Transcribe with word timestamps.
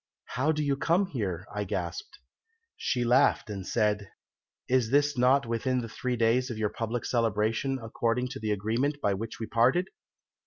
'How 0.29 0.51
do 0.51 0.63
you 0.63 0.75
come 0.75 1.05
here?' 1.05 1.45
I 1.53 1.63
gasped. 1.63 2.17
"She 2.75 3.03
laughed 3.03 3.51
and 3.51 3.67
said, 3.67 4.09
'Is 4.67 4.89
this 4.89 5.15
not 5.15 5.45
within 5.45 5.81
the 5.81 5.87
three 5.89 6.15
days 6.15 6.49
of 6.49 6.57
your 6.57 6.69
public 6.69 7.05
celebration, 7.05 7.73
and 7.77 7.85
according 7.85 8.29
to 8.29 8.39
the 8.39 8.49
agreement 8.51 8.99
by 8.99 9.13
which 9.13 9.39
we 9.39 9.45
parted?' 9.45 9.89